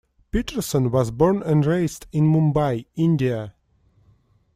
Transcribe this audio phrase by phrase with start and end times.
[0.31, 3.53] Peterson was born and raised in Mumbai, India.